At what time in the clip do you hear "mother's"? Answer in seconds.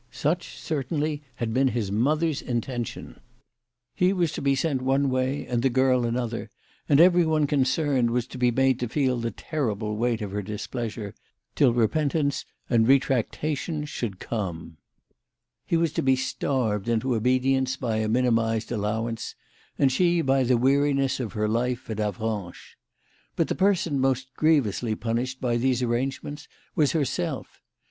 1.91-2.41